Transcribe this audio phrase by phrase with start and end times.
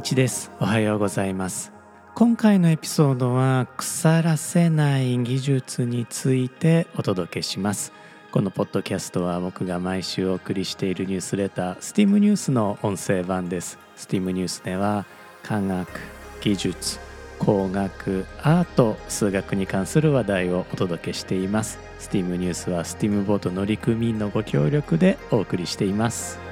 [0.00, 0.50] 一です。
[0.58, 1.72] おはようございます。
[2.14, 7.92] 今回のエピソードは腐らせない技術についてお届けします。
[8.32, 13.78] このポッドキャストは僕が毎週お送りしているニュースレター STEAM ニュースの音声版です。
[13.98, 15.04] STEAM ニュースでは
[15.42, 15.86] 科学
[16.40, 16.98] 技術
[17.38, 21.78] 工学アート数学に関する話題をお届けしています。
[21.98, 26.49] STEAM ニュースは STEAM ボート乗組員のご協力でお送りしています。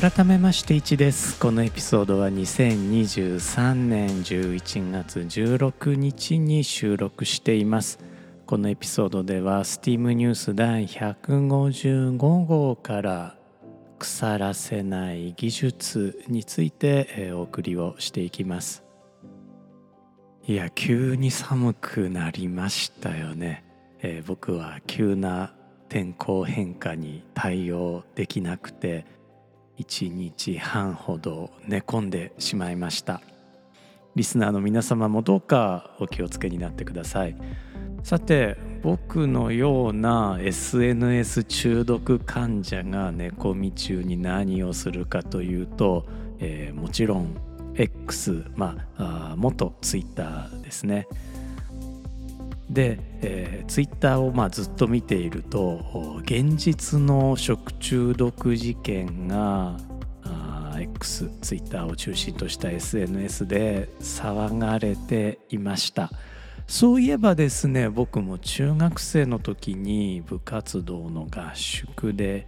[0.00, 1.38] 改めまして1です。
[1.38, 7.98] このエピソードは2023年11月16日に収録しています。
[8.46, 13.36] このエピソードでは STEAM ニュース第155号から
[13.98, 18.82] 腐らせない技術についてお送りをしていきます。
[20.46, 23.64] いや急に寒くなりましたよね、
[24.00, 25.52] えー、僕は急な
[25.90, 29.04] 天候変化に対応できなくて
[29.80, 33.22] 1日半ほど寝込んでしまいました。
[34.14, 37.36] リスナーの皆様もどうかお気をつけになってください。
[38.02, 46.06] さて僕のような SNS 中毒患者が寝込み中に何をするかというと、
[46.38, 47.36] えー、もちろん
[47.74, 51.06] X まあ元 Twitter ですね。
[52.70, 59.76] で、えー、ツイッターをまあずっと見ていると現実の食中毒事件が
[60.78, 66.10] X ツイッターを中心とした SNS で騒がれていました。
[66.66, 72.46] そういえばですね僕も中学生の時に部活動の合宿で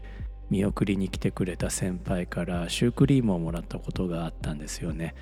[0.49, 5.15] 見送りに来てくれた先輩からシュークリームをもらったことがあったんですよね。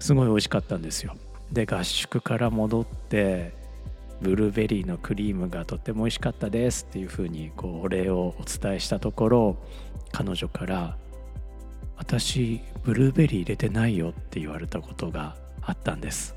[0.00, 1.16] すごい美味しかったんですよ。
[1.50, 3.63] で合宿から戻って
[4.24, 9.56] ブルーベリーのクリームがとっても美味しかったですっていうふうにこうお礼をお伝えしたところ
[10.12, 10.96] 彼女から
[11.96, 16.34] 「私ブルーベリー入れてないよ」って言われたことがあったんです。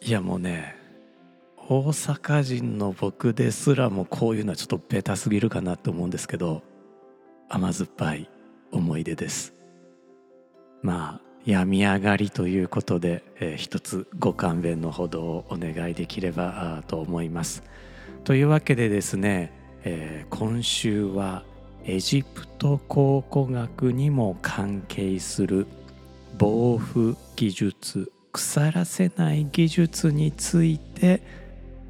[0.00, 0.76] いやもうね
[1.68, 6.62] 大阪人の僕ですらもこういうのはちょっとベタすぎるかなと思うんですけど
[7.50, 8.30] 甘酸っぱい
[8.72, 9.54] 思い出です。
[10.80, 17.62] まあ病み上がりということで、えー、一つご勘弁のほどをお願いできればと思います。
[18.24, 19.50] というわけでですね、
[19.82, 21.44] えー、今週は
[21.84, 25.66] エジプト考古学にも関係する
[26.36, 31.22] 防腐技術腐らせない技術について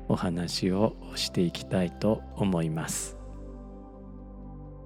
[0.06, 3.17] お話をしていきたいと思います。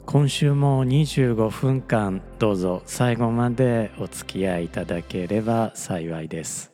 [0.04, 6.72] 今週も25分間どうぞ最後までお付き合いいただければ幸いです。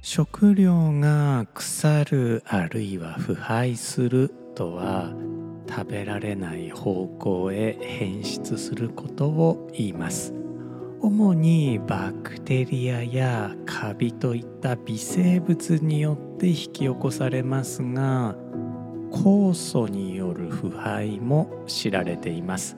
[0.00, 5.12] 食料が腐るあるいは腐敗するとは
[5.68, 10.45] 食べられない方向へ変質することを言います。
[11.06, 18.34] 主にバクテリアやカビといった微生物によって引き起こされますが
[19.12, 22.76] 酵素による腐敗も知られています。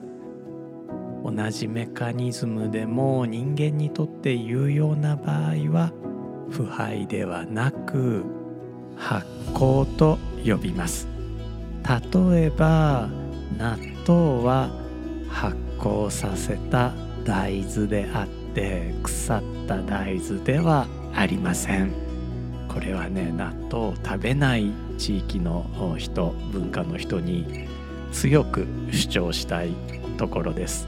[1.25, 5.91] 同じメカニズムでも人間にとって有用な場合は
[6.51, 8.23] 腐敗ではなく
[8.95, 9.25] 発
[9.55, 11.07] 酵と呼びます。
[11.83, 13.09] 例えば
[13.57, 13.75] 納
[14.07, 14.69] 豆は
[15.29, 16.93] 発酵させた
[17.29, 21.93] 大豆であって腐った大豆ではありません。
[22.67, 25.63] これはね納豆を食べない地域の
[25.99, 27.67] 人文化の人に
[28.11, 29.75] 強く主張したい
[30.17, 30.87] ところです。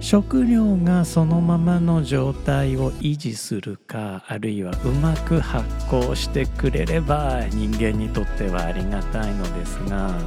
[0.00, 10.18] 食料がそのままの状態を維持するかあるいはうまく発酵してくれれば人間にとってはありがたいのですが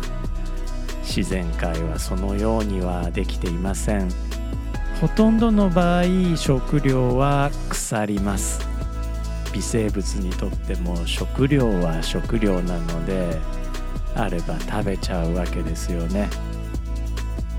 [1.01, 4.34] 自然界はそのようにはできていません。
[5.01, 8.65] ほとんどの場合食料は腐ります。
[9.53, 13.39] 微生物にとっても食料は食料なので
[14.15, 16.30] あれば食べちゃうわけですよね。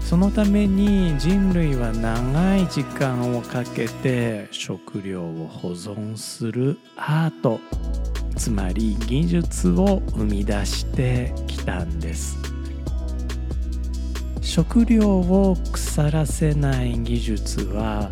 [0.01, 7.61] そのために人類は長い時間をかけて食料を保存するアート
[8.37, 12.46] つまり技術を生み出してきたんです。
[14.57, 18.11] 食料を腐らせない技術は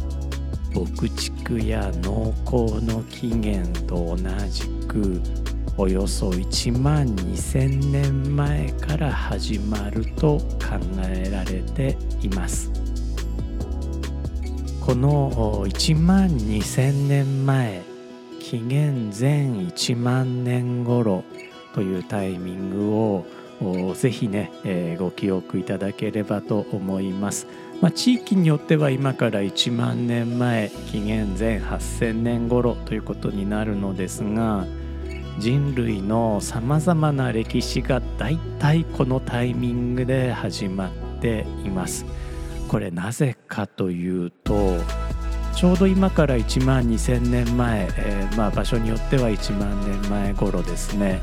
[0.75, 4.17] 牧畜や農耕の起源と同
[4.51, 5.23] じく
[5.79, 12.71] およそ1万2,000年前から始まると考えられています。
[14.85, 17.81] この1万2,000年前
[18.39, 21.25] 紀元前1万年頃
[21.75, 23.14] というタイミングを
[23.95, 27.47] ぜひね、えー、ご記憶いただければと思います。
[27.81, 34.65] まあ、地域によっては今から1万年前紀元前8,000年頃ということになるのですが
[35.39, 42.07] 人類のさまざまな歴史がだいたいこのタイミングで始まっています。
[42.69, 44.79] これなぜかというと
[45.55, 51.21] ちょうど今から1万2,000年前、えー、まあ、場所によっては1万年前頃ですね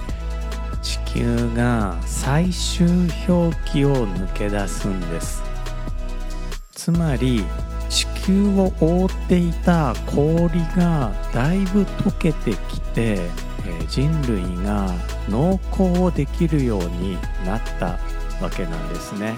[0.81, 2.87] 地球が最終
[3.27, 5.43] 氷期を抜け出すんです。
[6.71, 7.43] つまり
[7.89, 13.19] 地球を覆っていた氷がだいぶ溶けてきて
[13.87, 14.89] 人類が
[15.29, 17.99] 農耕をできるようになった
[18.41, 19.35] わけなんですね。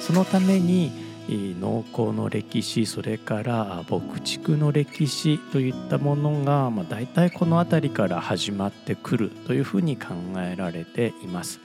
[0.00, 11.60] そのために農耕の歴史それから牧畜の歴史といったものが、まあ、大体この辺りから始まってくるというふうに考えられています。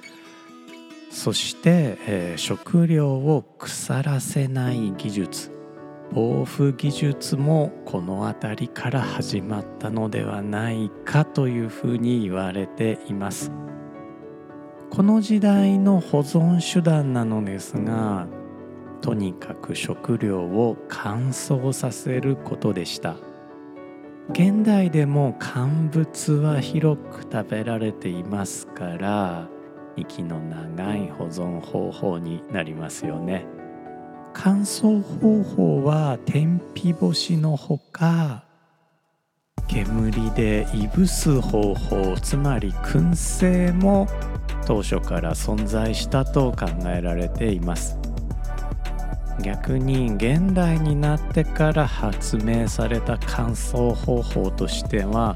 [1.09, 5.51] そして、えー、食料を腐らせない技術
[6.13, 13.51] 防腐技術もこの辺りから始まったのではないかというふうに言われています。
[14.89, 18.27] この時代の保存手段なのですが
[19.01, 23.15] とにかく食料を乾燥させることでした。
[24.29, 29.47] 現代でも乾物は広く食べられていますから
[29.95, 33.45] 息の長い保存方法になりますよね。
[34.33, 38.43] 乾燥方法は天日干しのほか
[39.67, 44.07] 煙でいぶす方法つまり燻製も
[44.65, 47.97] 当初から存在したと考えられています。
[49.43, 55.35] 逆に現代になってから発明された乾燥方法としては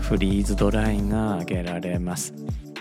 [0.00, 2.34] フリーズドライが挙げられます。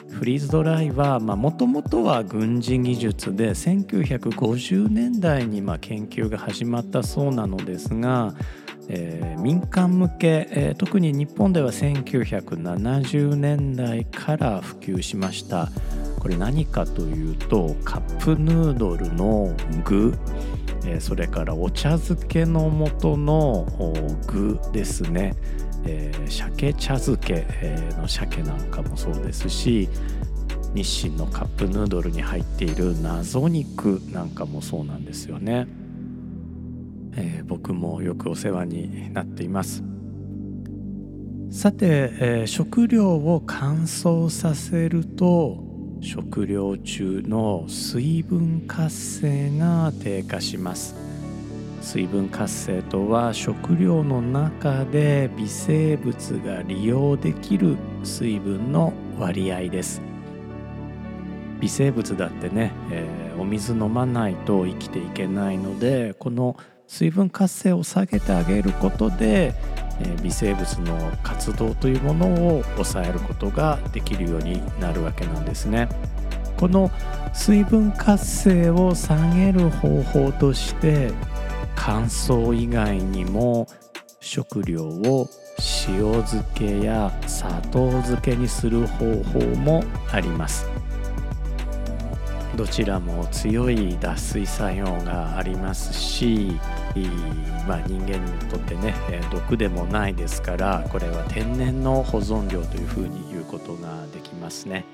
[0.09, 8.33] フリーズドライはもともとは軍事技術で1950年代にま研究が始まったそうなのですが、
[8.88, 15.69] えー、民間向け、えー、特に日本では1970年代から普及しました。
[16.19, 19.53] これ何かというとカップヌードルの
[19.83, 20.17] 具。
[20.86, 23.68] えそれからお茶漬けの素の
[24.28, 25.36] 具ですね、
[25.86, 27.46] えー、鮭茶漬け
[27.98, 29.90] の鮭なんかもそうですし
[30.74, 35.68] 日清のカップヌードルに入っている謎肉なんかもそうなんですよね、
[37.16, 39.84] えー、僕もよくお世話になっています。
[41.52, 45.64] さて、えー、食料を乾燥させると
[46.06, 50.96] 食料中の水分活性が低下します。
[51.81, 56.16] 水分活性とは食料の中で微生物
[56.46, 60.02] が利用できる水分の割合です。
[61.60, 66.56] 微生物だってね、えー、お水飲まないと生きていけないのでこの
[66.88, 69.56] 水分活性を下げてあげることで
[70.24, 75.88] 微生物の活動というものを抑えることができるようになるわけなんですね。
[76.58, 76.90] この
[77.34, 81.12] 水分活性を下げる方法として
[81.75, 83.68] 乾燥以外にも
[84.22, 85.28] 食料を
[85.88, 90.68] 塩漬けや砂糖漬けにする方法もあります
[92.56, 96.60] どちらも強い脱水作用がありますし
[97.68, 98.94] まあ、人間にとってね
[99.32, 104.86] 毒でもないですからこれは天然の保存料というふうに言うことができますね。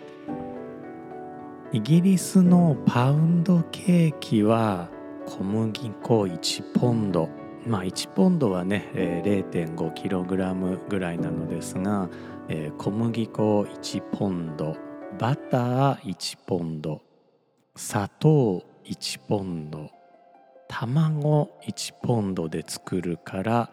[1.73, 4.89] イギリスのパウンドケーキは
[5.25, 7.29] 小麦粉1ポンド。
[7.65, 12.09] まあ1ポンドはね 0.5kg ぐらいなのですが
[12.77, 14.75] 小麦粉1ポンド。
[15.19, 17.01] バター1ポンド。
[17.75, 20.00] 砂糖1ポンド。
[20.71, 23.69] 卵1ポンドで作るから、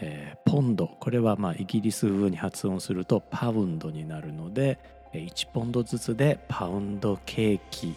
[0.00, 4.78] えー、ポンドこれはまあイギリス風に発音するとパウンドになるので
[5.14, 7.94] 1ポンドずつでパウンドケーキ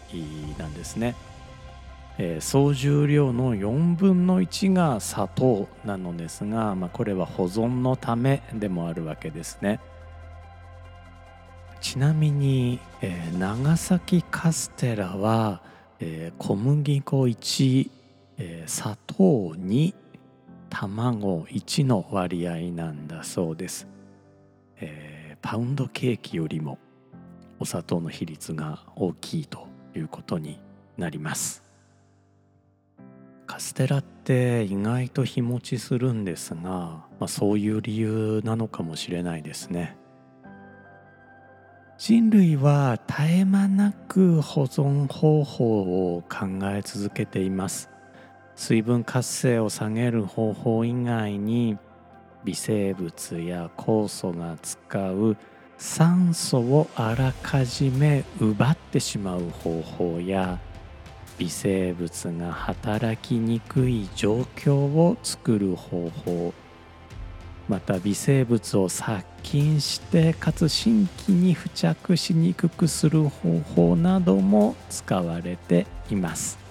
[0.58, 1.14] なんですね。
[2.18, 9.80] えー、総重量の4分の1が砂糖なのですが、まあ、これは保存のためでもあるわけですね。
[11.80, 15.62] ちなみに、えー、長崎カステラは、
[15.98, 17.90] えー、小麦粉1
[18.42, 19.14] えー、砂糖
[19.54, 19.94] 2
[20.70, 23.86] 卵1の割合なんだそうです、
[24.80, 26.78] えー、パウンドケーキよりも
[27.58, 30.58] お砂糖の比率が大きいということに
[30.96, 31.62] なります。
[33.46, 39.98] カステラって意外と日持ちするんですが、まあ、そういう理由なのかもしれないですね。
[41.98, 47.89] 人類は絶え間なく保存方法を考え続けています。
[48.60, 51.78] 水分活性を下げる方法以外に
[52.44, 55.38] 微生物や酵素が使う
[55.78, 60.58] 酸素をあらかじめ奪ってしまう方法や
[61.38, 66.52] 微生物が働きにくい状況を作る方法
[67.66, 76.69] また微生物を殺菌してかつ新規に付着しにくくする方法なども使われています。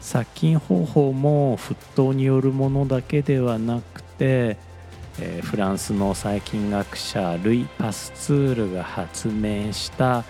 [0.00, 4.56] 殺菌方法も沸騰によるものだけではなくて、
[5.20, 10.24] えー、フランスの細菌学者ルイ・パスツールが発明した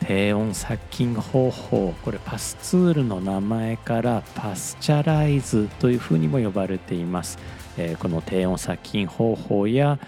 [0.00, 1.94] 低温殺菌方法。
[2.02, 7.38] これパスツールの名前からパスチャライズというふうにも呼ばれています、
[7.76, 10.00] えー、この低温殺菌方法や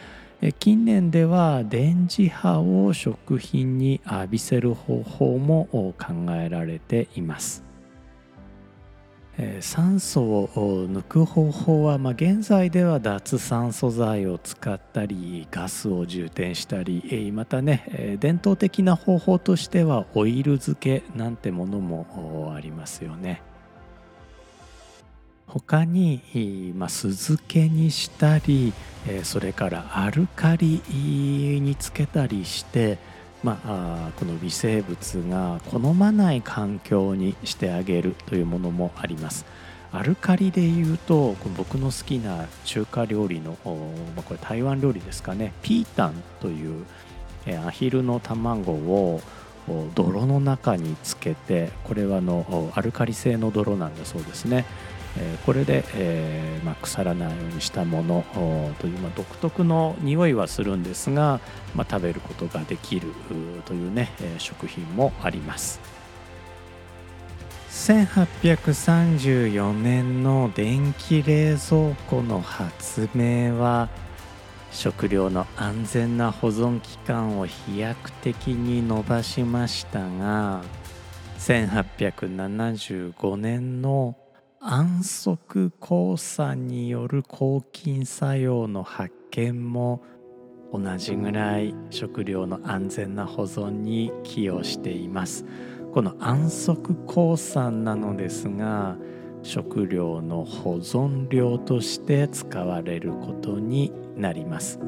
[0.58, 5.94] 近年では電磁波を食品に浴びせる方法も考
[6.32, 7.63] えられています。
[9.36, 23.42] え酸素を抜く方法は、まあ、現在では脱酸素剤を使ったりガスを充填したりまたねえ伝統的な方法としてはオイル漬けなんてものもありますよね。
[25.46, 28.72] 他に、まあ、酢漬けにしたり
[29.22, 32.98] それからアルカリにつけたりして
[33.44, 34.96] まあ、この微生物
[35.28, 39.44] が好まない環境にしてあげるというものもあります。
[39.92, 43.56] アルカリでいうと僕の好きな中華料理の、
[44.16, 46.84] まあ、これ台湾料理ですかねピータンという
[47.64, 49.20] アヒルの卵を
[49.94, 54.64] 泥の中につけてこれはのアルカリ性の泥なんだそうですね
[55.16, 58.24] えこれで、えまあ、腐らないようにしたもの
[58.80, 61.40] という、まあ、独特の匂いはするんですが、
[61.74, 63.12] まあ、食べることができる
[63.64, 65.80] というね、え、食品もあります。
[67.74, 73.88] 1834年の電気冷蔵庫の発明は
[74.70, 80.62] 食料の安全な保存期間を飛躍的に伸ばしましたが
[81.38, 84.16] 1875年の
[84.66, 90.02] 安息交差による抗菌作用の発見も
[90.72, 95.44] 同じぐらい食料の安全な保存に寄与しています。
[95.92, 98.96] この安息鉱酸なのですが
[99.42, 104.80] 食料の保存料として使われることになります。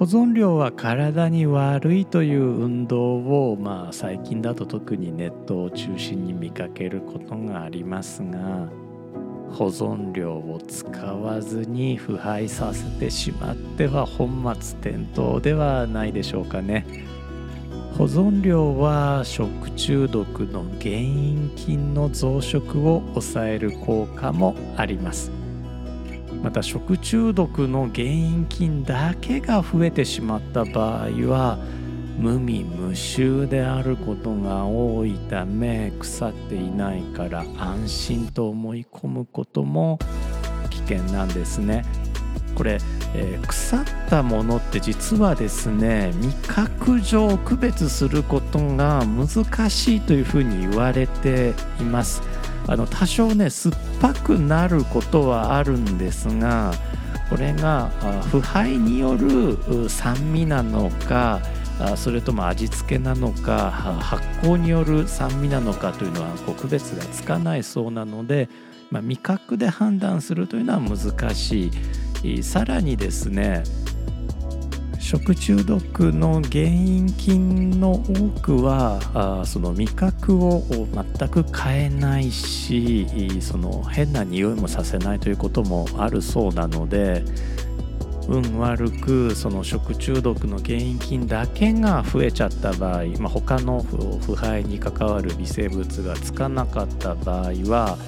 [0.00, 8.70] 保存料は体に悪いという運動を、まあ、最近だと特にネットを中心に見かけることがありますが
[9.52, 16.86] 保存料を使わずに腐敗させてしまっては本末転倒ではないでしょうかね。
[17.98, 25.39] 保存料は食中毒の原因菌の増殖を抑える効果もあります。
[26.42, 31.58] また食中毒の原因菌だけが増えてしまった場合は
[32.18, 39.98] 無味無臭であることが多いため腐っていないから安心と思い込むことも
[40.68, 41.84] 危険なんですね。
[42.54, 42.78] これ、
[43.14, 52.22] えー、腐ったものって実はですね味覚上区別することが難しいというふうに言われています。
[52.70, 56.72] あの多少ね酸っぱくなることはあるんですが
[57.28, 57.88] これが
[58.30, 61.40] 腐敗による酸味なのか
[61.96, 68.48] それとも味付けなのか発酵による酸味なのかというのは区別がつかないそうなので、
[68.90, 71.70] まあ、味覚で判断するというのは難し
[72.22, 72.42] い。
[72.42, 73.64] さらにですね
[75.10, 87.24] 食中毒の原因菌の多くはあその味覚を全く変えないしその変な匂いもさせないということもあるそうなので
[88.28, 97.98] 運悪くその食中毒の原因菌だけが増えちゃった場合、まあ、他の腐敗に関わる微生物がつかなかった場合は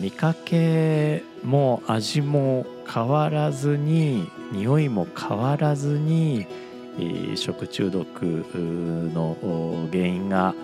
[0.00, 6.46] 見かけも味も変わらずに匂いも変わらずに
[7.34, 8.04] 食中毒
[9.14, 9.36] の
[9.92, 10.54] 原因が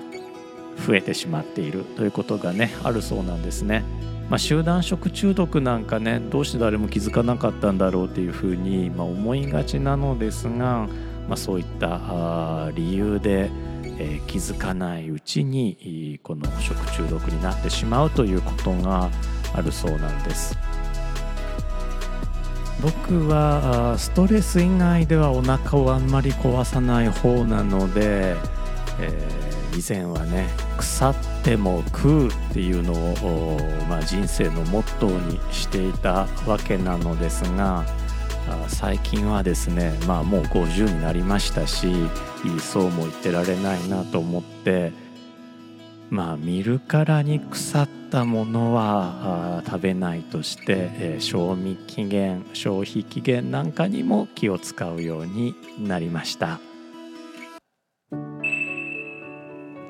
[0.87, 3.85] 増えてしまっているということがねあるそうなんですね。
[4.31, 10.89] まあ、集団食中毒なんかねどうして誰も気づかなかったんだろうっていうふうに、まあ、思いがちなのですが、
[11.29, 13.51] まあ、そういった理由で、
[13.99, 19.11] えー、気づかないうちにこの食中毒になってしまうということが
[19.55, 20.57] あるそうなんです。
[22.81, 28.35] 僕はストレス以外ではお腹をあんまり壊さない方なので、
[29.01, 29.43] えー
[29.75, 37.85] 以前はね腐っても食うっていうのを、まあ、人生のモットーにしていたわけなのですが
[38.69, 41.93] 最近はですねまあもう50になりましたし
[42.61, 44.93] そうも言ってられないなと思って
[46.11, 56.61] まあ見るからに腐ったものは食べないとして、賞味期限消費期限なんかにも気を使うようになりました。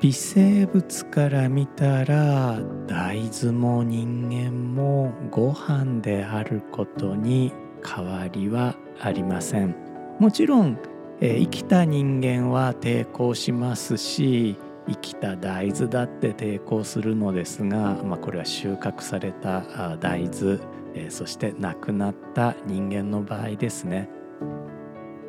[0.01, 7.53] 微生物から見たら大豆も人間もご飯であることに
[7.85, 9.75] 変わりはありません。
[10.19, 10.79] もちろん、
[11.21, 14.59] え生きた人間は抵抗しますし
[14.89, 20.59] 生きた大豆だって抵抗するのですが、まあ、これは収穫された大豆、
[20.95, 24.09] えそして亡くなった人間の場合ですね。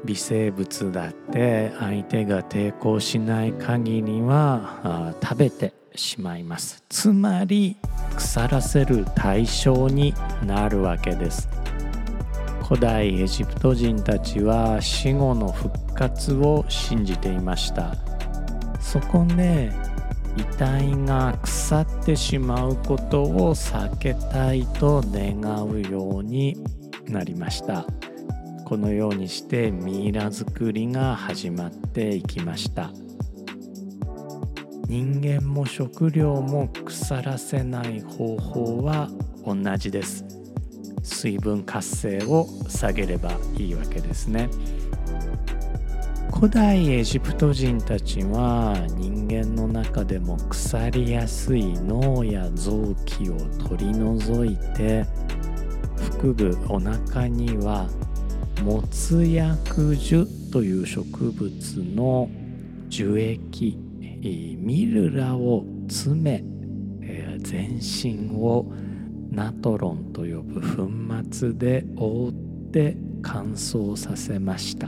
[0.06, 6.84] 微生物だって相手が抵抗しない限りは食べてしまいます。
[6.90, 7.78] つまり
[8.16, 10.14] 腐らせる対象に
[10.46, 11.63] なるわけです。
[12.74, 17.96] 古代エジプト人たちは死後の復活を信じていました。
[18.80, 19.72] そこで
[20.36, 26.58] 遺体が腐ってしまうことを避けたいと願うように
[27.08, 27.86] なりました。
[28.66, 32.90] このようにしてミイラ作りが始まっていきました。
[34.88, 39.10] 人間も食料も腐らせない方法は
[39.46, 40.33] 同じです。
[41.04, 44.50] 水分活性を下げればいいわけですね。
[46.34, 53.38] 古代エジプト人たちは人間の中でも腐りやすい脳や臓器を
[53.68, 55.06] 取り除いて
[56.20, 57.88] 腹部お腹には
[58.64, 62.30] モツ薬樹という植物の
[62.90, 63.78] 樹液
[64.60, 66.44] ミルラを詰め
[67.40, 68.66] 全身を
[69.34, 70.92] ナトロンと呼ぶ粉
[71.32, 72.32] 末で覆っ
[72.72, 74.88] て乾燥させました。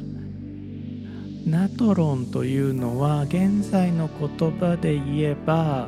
[1.48, 5.88] ナトロンというのは現在の言葉で言えば、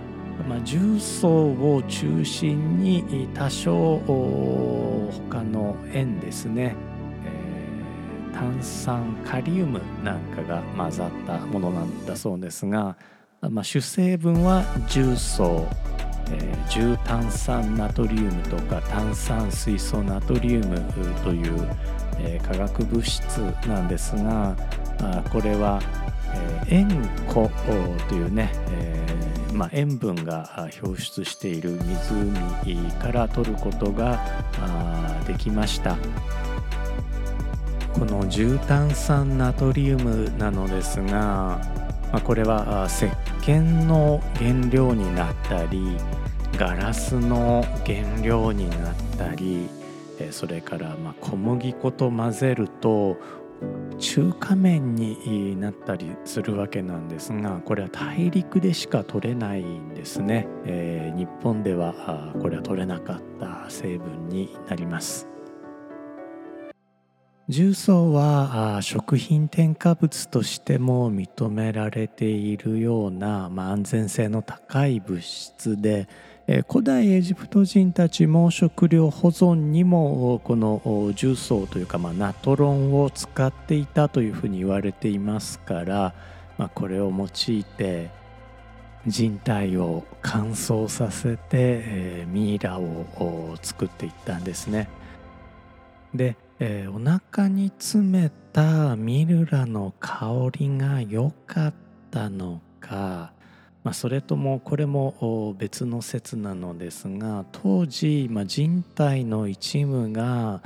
[0.50, 4.00] まあ、重曹を中心に多少
[5.30, 6.76] 他の塩ですね。
[8.34, 12.98] 炭酸カリウムなんかが混ざったものなんだそうですが、
[13.42, 15.68] まあ、主成分は重曹、
[16.32, 20.80] えー、重炭酸ナトリウムとか炭酸水素ナトリウム
[21.24, 21.68] という、
[22.20, 23.38] えー、化学物質
[23.68, 24.56] なんですが
[25.02, 25.80] あこれは、
[26.34, 26.88] えー、塩
[27.28, 27.50] 湖
[28.10, 34.20] というね、えーまあ、塩分が表出している湖から取ることが
[35.26, 35.98] できました。
[37.94, 41.60] この重炭酸ナトリウムなのですが、
[42.12, 43.06] まあ、これは石
[43.42, 45.98] 鹸の原料になったり
[46.58, 49.70] ガラスの原料になったり
[50.32, 53.18] それからま小麦粉と混ぜると
[54.00, 65.37] 中華麺になったりするわけなんですがこれは大陸でしか取れないんですね、えー、日本ではこれは取れなかった成分になります。
[67.50, 76.10] 重曹は食品添加物としても認められているような、まあ、安全性の高い物質で
[76.70, 86.14] 古代エジプト人たちも食料保存にもこの重曹というか、まあ、ナトロンを使っていたというふうに言われていますから、
[86.58, 88.10] まあ、これを用いて
[89.06, 94.90] 人体を乾燥させて、ミイラを作っていったんですね。
[96.14, 101.74] でえー、お腹に詰めたミルラの香りが良かっ
[102.10, 103.32] たのか、
[103.84, 110.62] まあ、それともこれも別の説なのですが当時、まあ、人体の一部が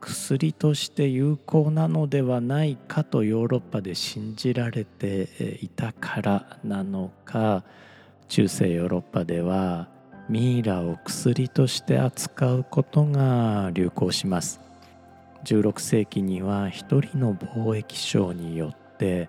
[0.00, 7.64] 薬として有効なのではないかとヨーロッパで信じられていたからなのか。
[8.28, 9.88] 中世ヨーロッパでは
[10.28, 14.67] ミイラを薬として扱うことが流行します。
[15.44, 19.28] 16世紀には一人の貿易商によって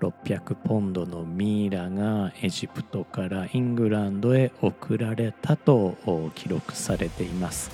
[0.00, 5.96] 600ポンドのミイラがエジプトからイングランドへ送られたと
[6.34, 7.70] 記録されています。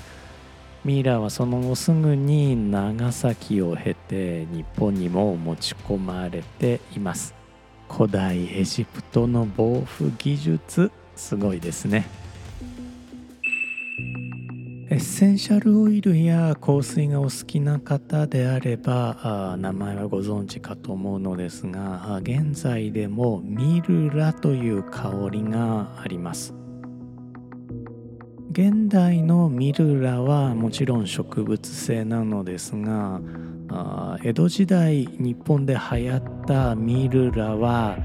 [0.84, 7.34] ミイラはその後すぐに長崎を経て日本にも持ち込まれています。
[7.88, 12.06] 古代エジプトの防腐技術すごいですね。
[15.02, 19.18] ッセンシャルオイルや香水がお好きな方であれば
[19.52, 26.54] あ名前はご存知かと思うのですが現在でもミルラという香りがあります。
[28.52, 33.20] 現代のミルラはもちろん植物性なのですが
[34.22, 37.96] 江戸時代日本で流行ったミルラは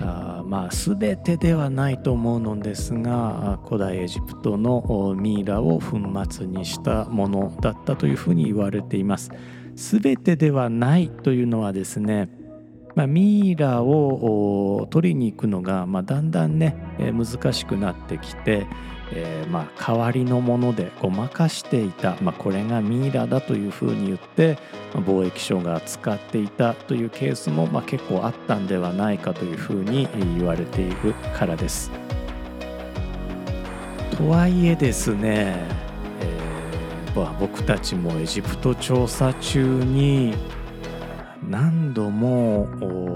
[0.00, 5.98] あまあ全てではないと思うのですが古代エジプトのミイラを粉
[6.30, 9.30] 末にしたものだったというふうに言われています。
[9.74, 12.28] 全てではないというのはですね
[12.94, 18.66] まあ、ミイラを取りに行くのが、まあ、だんだんね、難しくなってきて、
[19.12, 24.58] えー、まあ代わりのものでごまかしていた、まあ、これがミイラだというふうに言って、
[24.94, 31.90] ま、貿易商が使っていたというケースも、まあ、結構あったんではないかというふうに言われているからです。
[34.16, 35.56] とはいえですね、
[36.20, 40.34] えー、僕たちもエジプト調査中に
[41.48, 42.66] 何度も、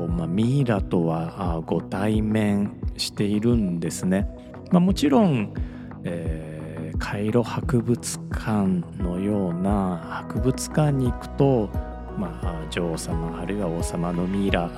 [0.09, 4.28] まあ、ミイラとはご対面しているんですね。
[4.70, 5.52] まあ、もちろん
[6.05, 11.71] えー、カイロ博物館のような博物館に行くと、
[12.19, 14.69] まあ、女王様あるいは王様のミイラ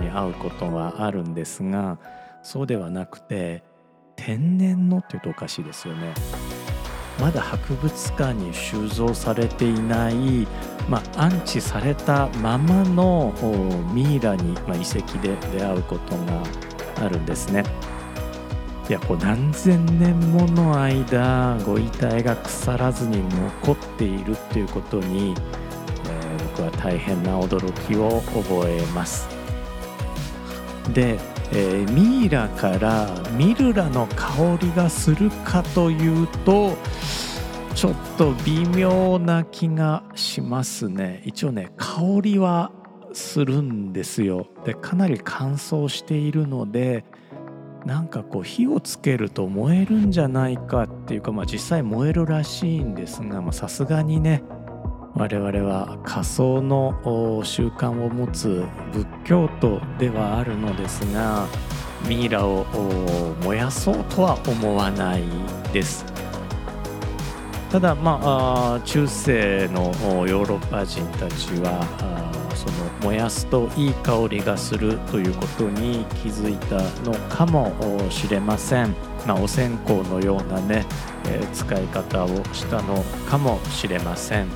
[0.00, 1.98] に会うことはあるんですが
[2.42, 3.64] そうではなくて
[4.14, 6.14] 天然のって言うとおかしいですよね。
[7.20, 10.46] まだ博物館に収蔵されていない、
[10.88, 13.32] まあ、安置されたままの
[13.94, 16.42] ミイラに、まあ、遺跡で出会うことが
[17.06, 17.64] あるんですね。
[18.88, 25.34] いやこう何千年もの間ご遺体が腐らずに残っているっていうことに、
[26.04, 29.28] えー、僕は大変な驚きを覚えます。
[30.94, 31.18] で、
[31.50, 36.76] えー、ミイラからミルラの香りがするかというと
[37.74, 41.22] ちょっと微妙な気がしますね。
[41.26, 42.70] 一応ね香りは
[43.12, 44.46] するんですよ。
[44.64, 47.04] でかなり乾燥しているので
[47.86, 54.42] なんかこう火をつけると燃えるんじゃないかっていうか、まあ、実際燃えるらしいんですがさすがにね
[55.14, 61.46] 我々は仮想の習慣を持つ仏教徒ではあるのですが
[62.08, 62.66] ミイラを
[63.44, 65.22] 燃やそうとは思わない
[65.72, 66.04] です。
[67.70, 69.84] ただまあ中世の
[70.26, 77.72] ヨーロッパ人たちはその燃やすといい香りがするということに気づいたのかも
[78.10, 78.94] しれません、
[79.26, 80.84] まあ、お線香のようなね、
[81.26, 84.48] えー、使い方をしたのかもしれません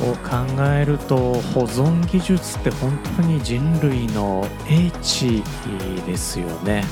[0.00, 5.42] こう考えると保存技術って本当に人類の英知
[6.06, 6.84] ですよね。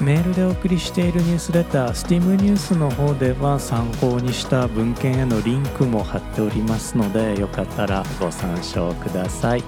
[0.00, 9.64] メールでお送りしているニュースレター STEAM ニュースの方では参考にした文献へのリンクも貼っておりますのでよかったらご参照ください。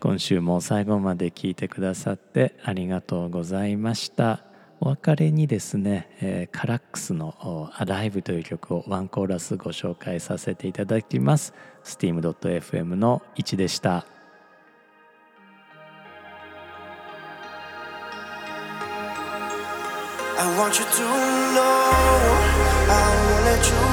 [0.00, 4.44] 今週も最後まで聞いてくださってありがとうございました。
[4.80, 11.54] お別れにですね、えー、カラックスの「アライブ」という曲をワンコーラスご紹介させていただきます。
[11.84, 14.04] steam.fm の1でした
[20.44, 21.06] 「I want you to
[21.56, 21.88] know
[23.00, 23.84] I won't let you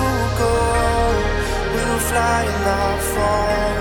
[0.44, 0.56] go.
[1.72, 3.72] We will fly and not fall.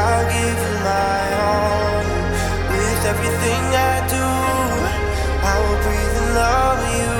[0.00, 2.00] I'll give you my all.
[2.72, 4.28] With everything I do,
[5.52, 7.12] I will breathe and love you.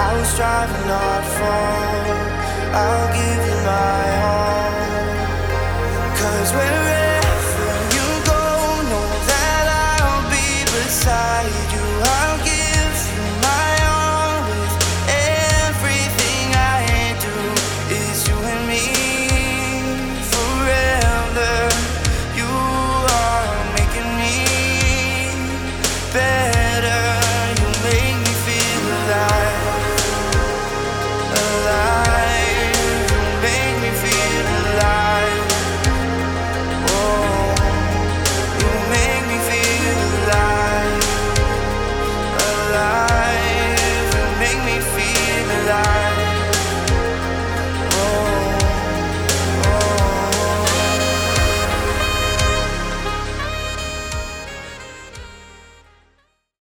[0.00, 2.16] I will strive and not fall.
[2.72, 4.72] I'll give you my all.
[6.16, 6.87] Cause we're